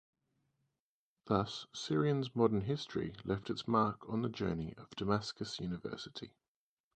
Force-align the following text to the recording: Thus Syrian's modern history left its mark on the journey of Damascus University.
Thus 1.27 1.67
Syrian's 1.73 2.35
modern 2.35 2.61
history 2.61 3.13
left 3.23 3.51
its 3.51 3.67
mark 3.67 4.09
on 4.09 4.23
the 4.23 4.29
journey 4.29 4.73
of 4.77 4.89
Damascus 4.95 5.59
University. 5.59 6.33